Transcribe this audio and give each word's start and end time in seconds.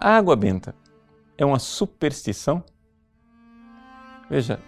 A 0.00 0.16
água 0.16 0.36
benta 0.36 0.76
é 1.36 1.44
uma 1.44 1.58
superstição? 1.58 2.62
Veja, 4.30 4.60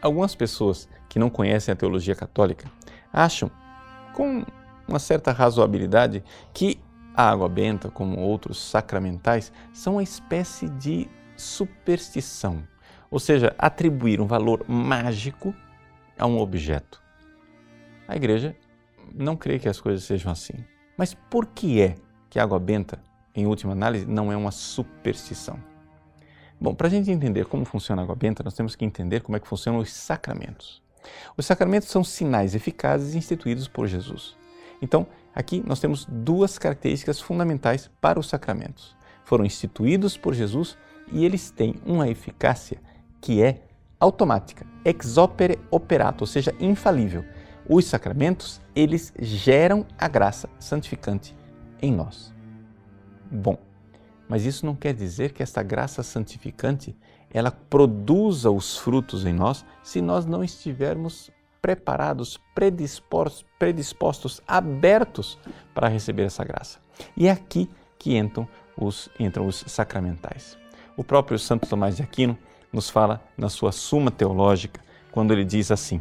algumas 0.00 0.36
pessoas 0.36 0.88
que 1.08 1.18
não 1.18 1.28
conhecem 1.28 1.72
a 1.72 1.76
teologia 1.76 2.14
católica 2.14 2.70
acham, 3.12 3.50
com 4.14 4.44
uma 4.86 5.00
certa 5.00 5.32
razoabilidade, 5.32 6.22
que 6.54 6.78
a 7.16 7.28
água 7.28 7.48
benta, 7.48 7.90
como 7.90 8.20
outros 8.20 8.62
sacramentais, 8.62 9.52
são 9.72 9.94
uma 9.94 10.04
espécie 10.04 10.68
de 10.68 11.08
superstição, 11.36 12.62
ou 13.10 13.18
seja, 13.18 13.56
atribuir 13.58 14.20
um 14.20 14.26
valor 14.26 14.64
mágico 14.68 15.52
a 16.16 16.26
um 16.26 16.38
objeto. 16.38 17.02
A 18.06 18.14
igreja 18.14 18.54
não 19.12 19.36
crê 19.36 19.58
que 19.58 19.68
as 19.68 19.80
coisas 19.80 20.04
sejam 20.04 20.30
assim. 20.30 20.64
Mas 20.96 21.12
por 21.12 21.46
que 21.46 21.80
é 21.80 21.96
que 22.30 22.38
a 22.38 22.44
água 22.44 22.60
benta, 22.60 23.00
em 23.36 23.46
última 23.46 23.72
análise, 23.72 24.06
não 24.06 24.32
é 24.32 24.36
uma 24.36 24.50
superstição? 24.50 25.58
Bom, 26.58 26.74
para 26.74 26.86
a 26.86 26.90
gente 26.90 27.10
entender 27.10 27.44
como 27.44 27.66
funciona 27.66 28.00
a 28.00 28.04
água 28.04 28.16
benta, 28.16 28.42
nós 28.42 28.54
temos 28.54 28.74
que 28.74 28.84
entender 28.84 29.20
como 29.20 29.36
é 29.36 29.40
que 29.40 29.46
funcionam 29.46 29.78
os 29.78 29.92
sacramentos. 29.92 30.82
Os 31.36 31.44
sacramentos 31.44 31.88
são 31.88 32.02
sinais 32.02 32.54
eficazes 32.54 33.14
instituídos 33.14 33.68
por 33.68 33.86
Jesus. 33.86 34.34
Então, 34.80 35.06
aqui 35.34 35.62
nós 35.66 35.80
temos 35.80 36.06
duas 36.08 36.58
características 36.58 37.20
fundamentais 37.20 37.90
para 38.00 38.18
os 38.18 38.28
sacramentos. 38.28 38.96
Foram 39.24 39.44
instituídos 39.44 40.16
por 40.16 40.34
Jesus 40.34 40.76
e 41.12 41.24
eles 41.24 41.50
têm 41.50 41.74
uma 41.84 42.08
eficácia 42.08 42.78
que 43.20 43.42
é 43.42 43.62
automática, 44.00 44.66
ex 44.84 45.16
opere 45.16 45.58
operato, 45.70 46.22
ou 46.22 46.26
seja, 46.26 46.54
infalível. 46.58 47.24
Os 47.68 47.84
sacramentos, 47.86 48.60
eles 48.74 49.12
geram 49.18 49.84
a 49.98 50.08
graça 50.08 50.48
santificante 50.58 51.36
em 51.82 51.92
nós. 51.92 52.35
Bom, 53.30 53.58
mas 54.28 54.44
isso 54.44 54.66
não 54.66 54.74
quer 54.74 54.94
dizer 54.94 55.32
que 55.32 55.42
esta 55.42 55.62
graça 55.62 56.02
santificante 56.02 56.96
ela 57.30 57.50
produza 57.50 58.50
os 58.50 58.76
frutos 58.76 59.26
em 59.26 59.32
nós 59.32 59.64
se 59.82 60.00
nós 60.00 60.26
não 60.26 60.42
estivermos 60.42 61.30
preparados, 61.60 62.38
predispostos, 62.54 63.44
predispostos 63.58 64.40
abertos 64.46 65.38
para 65.74 65.88
receber 65.88 66.22
essa 66.22 66.44
graça. 66.44 66.78
E 67.16 67.26
é 67.26 67.30
aqui 67.30 67.68
que 67.98 68.16
entram 68.16 68.48
os, 68.76 69.08
entram 69.18 69.46
os 69.46 69.64
sacramentais. 69.66 70.56
O 70.96 71.04
próprio 71.04 71.38
Santo 71.38 71.68
Tomás 71.68 71.96
de 71.96 72.02
Aquino 72.02 72.38
nos 72.72 72.88
fala 72.88 73.20
na 73.36 73.48
sua 73.48 73.72
Suma 73.72 74.10
Teológica, 74.10 74.80
quando 75.10 75.32
ele 75.32 75.44
diz 75.44 75.70
assim: 75.70 76.00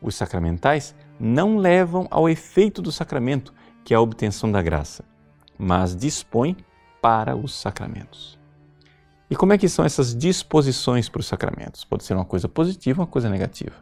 os 0.00 0.14
sacramentais 0.14 0.94
não 1.20 1.56
levam 1.56 2.06
ao 2.10 2.28
efeito 2.28 2.80
do 2.80 2.92
sacramento, 2.92 3.52
que 3.84 3.92
é 3.92 3.96
a 3.96 4.00
obtenção 4.00 4.50
da 4.50 4.62
graça, 4.62 5.04
mas 5.58 5.96
dispõem 5.96 6.56
para 7.00 7.36
os 7.36 7.54
sacramentos. 7.54 8.38
E 9.30 9.36
como 9.36 9.52
é 9.52 9.58
que 9.58 9.68
são 9.68 9.84
essas 9.84 10.14
disposições 10.14 11.08
para 11.08 11.20
os 11.20 11.26
sacramentos? 11.26 11.84
Pode 11.84 12.04
ser 12.04 12.14
uma 12.14 12.24
coisa 12.24 12.48
positiva 12.48 13.02
uma 13.02 13.06
coisa 13.06 13.28
negativa. 13.28 13.76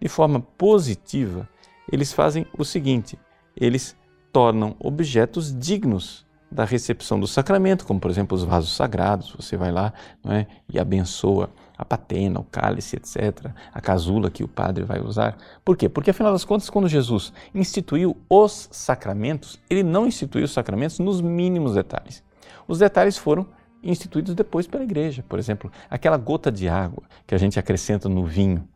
De 0.00 0.08
forma 0.08 0.40
positiva, 0.40 1.48
eles 1.90 2.12
fazem 2.12 2.46
o 2.58 2.64
seguinte: 2.64 3.18
eles 3.56 3.96
tornam 4.32 4.76
objetos 4.78 5.56
dignos 5.56 6.26
da 6.50 6.64
recepção 6.64 7.18
do 7.18 7.26
sacramento, 7.26 7.86
como 7.86 7.98
por 7.98 8.10
exemplo 8.10 8.36
os 8.36 8.44
vasos 8.44 8.74
sagrados, 8.74 9.34
você 9.36 9.56
vai 9.56 9.72
lá 9.72 9.92
é, 10.28 10.46
e 10.68 10.78
abençoa 10.78 11.50
a 11.76 11.84
patena, 11.84 12.40
o 12.40 12.44
cálice, 12.44 12.96
etc., 12.96 13.50
a 13.72 13.80
casula 13.80 14.30
que 14.30 14.42
o 14.42 14.48
padre 14.48 14.84
vai 14.84 15.00
usar. 15.00 15.36
Por 15.64 15.76
quê? 15.76 15.88
Porque 15.88 16.10
afinal 16.10 16.32
das 16.32 16.44
contas, 16.44 16.70
quando 16.70 16.88
Jesus 16.88 17.32
instituiu 17.54 18.16
os 18.28 18.68
sacramentos, 18.72 19.58
ele 19.68 19.82
não 19.82 20.06
instituiu 20.06 20.44
os 20.44 20.52
sacramentos 20.52 20.98
nos 20.98 21.20
mínimos 21.20 21.74
detalhes. 21.74 22.22
Os 22.66 22.78
detalhes 22.78 23.16
foram 23.16 23.46
instituídos 23.82 24.34
depois 24.34 24.66
pela 24.66 24.84
igreja. 24.84 25.24
Por 25.28 25.38
exemplo, 25.38 25.70
aquela 25.90 26.16
gota 26.16 26.50
de 26.50 26.68
água 26.68 27.02
que 27.26 27.34
a 27.34 27.38
gente 27.38 27.58
acrescenta 27.58 28.08
no 28.08 28.24
vinho 28.24 28.66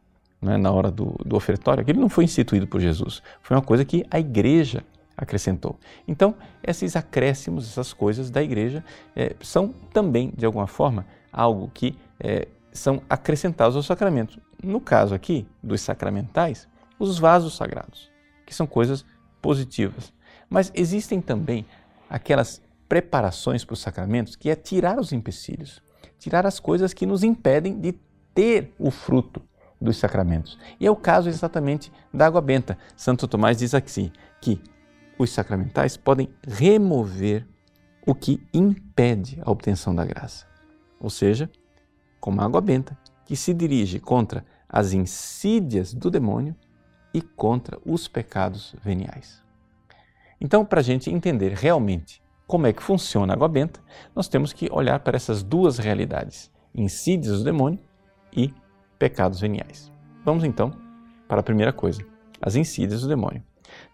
né, 0.40 0.56
na 0.56 0.70
hora 0.70 0.90
do, 0.90 1.16
do 1.24 1.36
ofertório, 1.36 1.82
aquilo 1.82 2.00
não 2.00 2.08
foi 2.08 2.24
instituído 2.24 2.66
por 2.66 2.80
Jesus, 2.80 3.22
foi 3.42 3.56
uma 3.56 3.62
coisa 3.62 3.84
que 3.84 4.06
a 4.10 4.18
igreja 4.18 4.82
acrescentou. 5.16 5.78
Então, 6.08 6.34
esses 6.62 6.96
acréscimos, 6.96 7.68
essas 7.68 7.92
coisas 7.92 8.30
da 8.30 8.42
igreja 8.42 8.82
é, 9.14 9.36
são 9.40 9.74
também, 9.92 10.32
de 10.34 10.46
alguma 10.46 10.66
forma, 10.66 11.04
algo 11.30 11.70
que 11.74 11.94
é, 12.18 12.48
são 12.72 13.02
acrescentados 13.08 13.76
ao 13.76 13.82
sacramento. 13.82 14.40
No 14.62 14.80
caso 14.80 15.14
aqui 15.14 15.46
dos 15.62 15.80
sacramentais, 15.80 16.68
os 16.98 17.18
vasos 17.18 17.56
sagrados, 17.56 18.10
que 18.46 18.54
são 18.54 18.66
coisas 18.66 19.04
positivas. 19.40 20.12
Mas 20.48 20.70
existem 20.74 21.20
também 21.20 21.66
aquelas 22.08 22.60
preparações 22.88 23.64
para 23.64 23.74
os 23.74 23.80
sacramentos 23.80 24.36
que 24.36 24.50
é 24.50 24.54
tirar 24.54 24.98
os 24.98 25.12
empecilhos, 25.12 25.80
tirar 26.18 26.44
as 26.46 26.58
coisas 26.58 26.92
que 26.92 27.06
nos 27.06 27.22
impedem 27.22 27.78
de 27.80 27.94
ter 28.34 28.74
o 28.78 28.90
fruto 28.90 29.42
dos 29.80 29.96
sacramentos. 29.96 30.58
E 30.78 30.86
é 30.86 30.90
o 30.90 30.96
caso 30.96 31.28
exatamente 31.28 31.90
da 32.12 32.26
água 32.26 32.40
benta. 32.40 32.76
Santo 32.96 33.26
Tomás 33.26 33.56
diz 33.58 33.74
aqui 33.74 34.12
que 34.40 34.60
os 35.18 35.30
sacramentais 35.30 35.96
podem 35.96 36.28
remover 36.46 37.46
o 38.06 38.14
que 38.14 38.42
impede 38.52 39.40
a 39.42 39.50
obtenção 39.50 39.94
da 39.94 40.04
graça. 40.04 40.46
Ou 40.98 41.08
seja, 41.08 41.50
como 42.20 42.40
a 42.40 42.44
água 42.44 42.60
benta, 42.60 42.96
que 43.24 43.34
se 43.34 43.54
dirige 43.54 43.98
contra 43.98 44.44
as 44.68 44.92
insídias 44.92 45.92
do 45.94 46.10
demônio 46.10 46.54
e 47.12 47.20
contra 47.20 47.78
os 47.84 48.06
pecados 48.06 48.74
veniais. 48.82 49.42
Então, 50.40 50.64
para 50.64 50.80
a 50.80 50.82
gente 50.82 51.10
entender 51.10 51.52
realmente 51.52 52.22
como 52.46 52.66
é 52.66 52.72
que 52.72 52.82
funciona 52.82 53.32
a 53.32 53.36
água 53.36 53.48
benta, 53.48 53.80
nós 54.14 54.26
temos 54.26 54.52
que 54.52 54.68
olhar 54.72 54.98
para 55.00 55.16
essas 55.16 55.42
duas 55.42 55.78
realidades: 55.78 56.50
insídias 56.74 57.38
do 57.38 57.44
demônio 57.44 57.78
e 58.36 58.52
pecados 58.98 59.40
veniais. 59.40 59.90
Vamos 60.24 60.44
então 60.44 60.72
para 61.28 61.40
a 61.40 61.44
primeira 61.44 61.72
coisa, 61.72 62.04
as 62.42 62.56
insídias 62.56 63.02
do 63.02 63.08
demônio. 63.08 63.42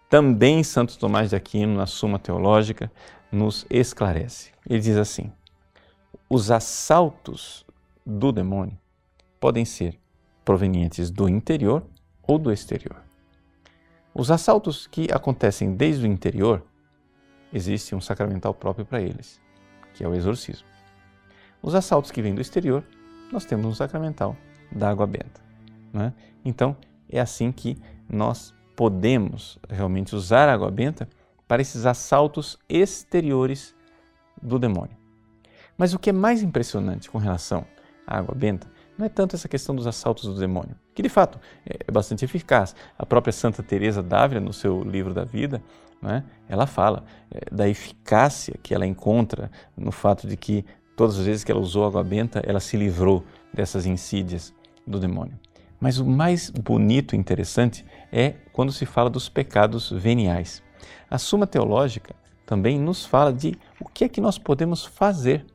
Também 0.09 0.63
Santo 0.63 0.97
Tomás 0.97 1.29
de 1.29 1.35
Aquino, 1.35 1.75
na 1.75 1.85
Suma 1.85 2.17
Teológica, 2.17 2.91
nos 3.31 3.65
esclarece. 3.69 4.51
Ele 4.67 4.79
diz 4.79 4.97
assim: 4.97 5.31
os 6.29 6.49
assaltos 6.49 7.66
do 8.07 8.31
demônio 8.31 8.77
podem 9.37 9.65
ser 9.65 9.99
provenientes 10.45 11.11
do 11.11 11.27
interior 11.27 11.85
ou 12.23 12.39
do 12.39 12.53
exterior. 12.53 13.03
Os 14.15 14.31
assaltos 14.31 14.87
que 14.87 15.09
acontecem 15.11 15.75
desde 15.75 16.05
o 16.05 16.07
interior, 16.07 16.63
existe 17.51 17.93
um 17.93 17.99
sacramental 17.99 18.53
próprio 18.53 18.85
para 18.85 19.01
eles, 19.01 19.41
que 19.93 20.05
é 20.05 20.07
o 20.07 20.15
exorcismo. 20.15 20.65
Os 21.61 21.75
assaltos 21.75 22.09
que 22.09 22.21
vêm 22.21 22.33
do 22.33 22.39
exterior, 22.39 22.81
nós 23.29 23.43
temos 23.43 23.65
um 23.65 23.73
sacramental 23.73 24.37
da 24.71 24.89
água 24.89 25.05
benta. 25.05 25.41
É? 25.93 26.13
Então, 26.45 26.77
é 27.09 27.19
assim 27.19 27.51
que 27.51 27.77
nós 28.09 28.53
podemos 28.73 29.59
realmente 29.69 30.15
usar 30.15 30.47
a 30.47 30.53
água 30.53 30.71
benta 30.71 31.09
para 31.45 31.61
esses 31.61 31.85
assaltos 31.85 32.57
exteriores 32.69 33.75
do 34.41 34.57
demônio. 34.57 34.95
Mas 35.77 35.93
o 35.93 35.99
que 35.99 36.09
é 36.09 36.13
mais 36.13 36.41
impressionante 36.41 37.09
com 37.09 37.17
relação 37.17 37.65
água 38.07 38.33
benta 38.33 38.67
não 38.97 39.05
é 39.05 39.09
tanto 39.09 39.35
essa 39.35 39.47
questão 39.47 39.75
dos 39.75 39.85
assaltos 39.85 40.25
do 40.25 40.39
demônio, 40.39 40.75
que 40.95 41.03
de 41.03 41.09
fato 41.09 41.39
é 41.65 41.91
bastante 41.91 42.25
eficaz. 42.25 42.75
A 42.97 43.05
própria 43.05 43.31
Santa 43.31 43.61
Teresa 43.61 44.01
d'Ávila, 44.01 44.41
no 44.41 44.51
seu 44.51 44.81
livro 44.81 45.13
da 45.13 45.23
vida, 45.23 45.61
né, 46.01 46.23
ela 46.49 46.65
fala 46.65 47.03
é, 47.29 47.53
da 47.53 47.69
eficácia 47.69 48.55
que 48.61 48.73
ela 48.73 48.87
encontra 48.87 49.51
no 49.75 49.91
fato 49.91 50.27
de 50.27 50.35
que 50.35 50.65
todas 50.95 51.19
as 51.19 51.25
vezes 51.25 51.43
que 51.43 51.51
ela 51.51 51.61
usou 51.61 51.85
água 51.85 52.03
benta, 52.03 52.41
ela 52.43 52.59
se 52.59 52.75
livrou 52.75 53.23
dessas 53.53 53.85
insídias 53.85 54.53
do 54.85 54.99
demônio. 54.99 55.39
Mas 55.79 55.99
o 55.99 56.05
mais 56.05 56.49
bonito 56.49 57.15
e 57.15 57.19
interessante 57.19 57.85
é 58.11 58.33
quando 58.51 58.71
se 58.71 58.85
fala 58.85 59.11
dos 59.11 59.29
pecados 59.29 59.91
veniais. 59.91 60.63
A 61.07 61.19
Suma 61.19 61.45
Teológica 61.45 62.15
também 62.47 62.79
nos 62.79 63.05
fala 63.05 63.31
de 63.31 63.55
o 63.79 63.87
que 63.87 64.05
é 64.05 64.09
que 64.09 64.21
nós 64.21 64.39
podemos 64.39 64.85
fazer 64.85 65.45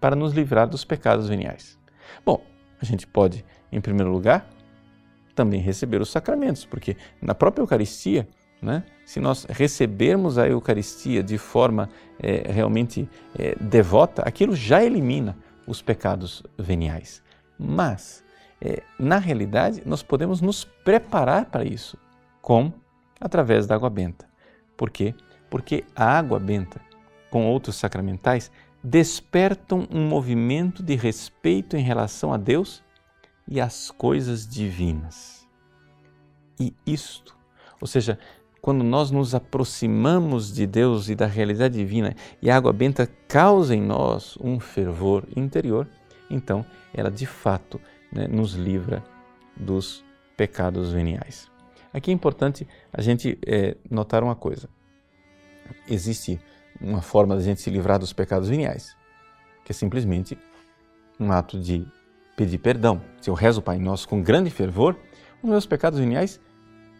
para 0.00 0.14
nos 0.14 0.32
livrar 0.32 0.68
dos 0.68 0.84
pecados 0.84 1.28
veniais. 1.28 1.81
Bom, 2.24 2.44
a 2.80 2.84
gente 2.84 3.06
pode, 3.06 3.44
em 3.70 3.80
primeiro 3.80 4.10
lugar, 4.10 4.48
também 5.34 5.60
receber 5.60 6.00
os 6.00 6.10
sacramentos, 6.10 6.64
porque 6.64 6.96
na 7.20 7.34
própria 7.34 7.62
Eucaristia, 7.62 8.28
né, 8.60 8.84
se 9.04 9.18
nós 9.20 9.44
recebermos 9.48 10.38
a 10.38 10.46
Eucaristia 10.46 11.22
de 11.22 11.38
forma 11.38 11.88
é, 12.18 12.52
realmente 12.52 13.08
é, 13.38 13.54
devota, 13.60 14.22
aquilo 14.22 14.54
já 14.54 14.84
elimina 14.84 15.36
os 15.66 15.80
pecados 15.80 16.42
veniais. 16.58 17.22
Mas 17.58 18.24
é, 18.60 18.82
na 18.98 19.18
realidade, 19.18 19.82
nós 19.84 20.02
podemos 20.02 20.40
nos 20.40 20.64
preparar 20.64 21.46
para 21.46 21.64
isso, 21.64 21.98
com 22.40 22.72
através 23.20 23.66
da 23.66 23.74
água 23.74 23.90
benta. 23.90 24.28
Por 24.76 24.90
quê? 24.90 25.14
Porque 25.50 25.84
a 25.94 26.18
água 26.18 26.38
benta, 26.38 26.80
com 27.30 27.46
outros 27.46 27.76
sacramentais, 27.76 28.50
despertam 28.82 29.86
um 29.90 30.06
movimento 30.06 30.82
de 30.82 30.94
respeito 30.94 31.76
em 31.76 31.82
relação 31.82 32.32
a 32.32 32.36
Deus 32.36 32.82
e 33.46 33.60
às 33.60 33.90
coisas 33.90 34.46
divinas. 34.46 35.46
E 36.58 36.74
isto, 36.86 37.36
ou 37.80 37.86
seja, 37.86 38.18
quando 38.60 38.84
nós 38.84 39.10
nos 39.10 39.34
aproximamos 39.34 40.52
de 40.52 40.66
Deus 40.66 41.08
e 41.08 41.14
da 41.14 41.26
realidade 41.26 41.76
divina 41.76 42.14
e 42.40 42.50
a 42.50 42.56
água 42.56 42.72
benta 42.72 43.08
causa 43.26 43.74
em 43.74 43.82
nós 43.82 44.36
um 44.40 44.60
fervor 44.60 45.24
interior, 45.36 45.88
então 46.30 46.64
ela 46.94 47.10
de 47.10 47.26
fato 47.26 47.80
né, 48.12 48.28
nos 48.28 48.54
livra 48.54 49.02
dos 49.56 50.04
pecados 50.36 50.92
veniais. 50.92 51.50
Aqui 51.92 52.10
é 52.10 52.14
importante 52.14 52.66
a 52.92 53.02
gente 53.02 53.38
é, 53.44 53.76
notar 53.90 54.22
uma 54.22 54.34
coisa. 54.34 54.68
Existe 55.88 56.40
uma 56.80 57.02
forma 57.02 57.36
de 57.36 57.42
a 57.42 57.44
gente 57.44 57.60
se 57.60 57.70
livrar 57.70 57.98
dos 57.98 58.12
pecados 58.12 58.48
veniais, 58.48 58.96
que 59.64 59.72
é 59.72 59.74
simplesmente 59.74 60.38
um 61.18 61.30
ato 61.30 61.58
de 61.58 61.86
pedir 62.36 62.58
perdão. 62.58 63.00
Se 63.20 63.30
eu 63.30 63.34
rezo 63.34 63.60
o 63.60 63.62
Pai 63.62 63.78
Nosso 63.78 64.08
com 64.08 64.22
grande 64.22 64.50
fervor, 64.50 64.96
os 65.42 65.48
meus 65.48 65.66
pecados 65.66 65.98
veniais 65.98 66.40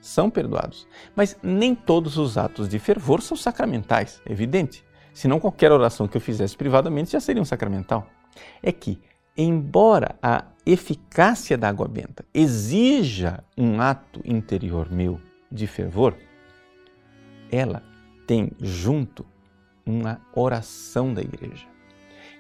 são 0.00 0.28
perdoados. 0.28 0.86
Mas 1.14 1.36
nem 1.42 1.74
todos 1.74 2.18
os 2.18 2.36
atos 2.36 2.68
de 2.68 2.78
fervor 2.78 3.22
são 3.22 3.36
sacramentais, 3.36 4.20
é 4.26 4.32
evidente. 4.32 4.84
Senão 5.14 5.38
qualquer 5.38 5.70
oração 5.70 6.08
que 6.08 6.16
eu 6.16 6.20
fizesse 6.20 6.56
privadamente 6.56 7.12
já 7.12 7.20
seria 7.20 7.42
um 7.42 7.44
sacramental. 7.44 8.06
É 8.62 8.72
que, 8.72 9.00
embora 9.36 10.16
a 10.22 10.46
eficácia 10.64 11.56
da 11.56 11.68
água 11.68 11.86
benta 11.86 12.24
exija 12.32 13.44
um 13.56 13.80
ato 13.80 14.20
interior 14.24 14.90
meu 14.90 15.20
de 15.50 15.66
fervor, 15.66 16.16
ela 17.50 17.82
tem 18.26 18.50
junto 18.60 19.26
uma 19.84 20.20
oração 20.34 21.12
da 21.12 21.20
igreja. 21.20 21.66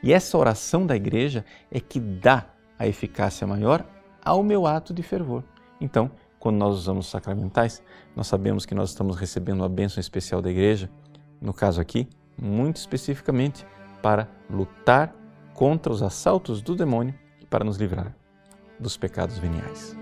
E 0.02 0.12
essa 0.12 0.36
oração 0.36 0.86
da 0.86 0.96
igreja 0.96 1.44
é 1.70 1.78
que 1.78 2.00
dá 2.00 2.46
a 2.78 2.86
eficácia 2.86 3.46
maior 3.46 3.86
ao 4.24 4.42
meu 4.42 4.66
ato 4.66 4.92
de 4.92 5.02
fervor. 5.02 5.44
Então, 5.80 6.10
quando 6.38 6.56
nós 6.56 6.76
usamos 6.76 7.06
sacramentais, 7.06 7.82
nós 8.16 8.26
sabemos 8.26 8.66
que 8.66 8.74
nós 8.74 8.90
estamos 8.90 9.16
recebendo 9.16 9.62
a 9.62 9.68
bênção 9.68 10.00
especial 10.00 10.42
da 10.42 10.50
igreja, 10.50 10.90
no 11.40 11.52
caso 11.52 11.80
aqui, 11.80 12.08
muito 12.36 12.76
especificamente 12.76 13.64
para 14.02 14.28
lutar 14.50 15.14
contra 15.54 15.92
os 15.92 16.02
assaltos 16.02 16.60
do 16.60 16.74
demônio 16.74 17.14
e 17.40 17.46
para 17.46 17.64
nos 17.64 17.76
livrar 17.76 18.14
dos 18.80 18.96
pecados 18.96 19.38
veniais. 19.38 20.01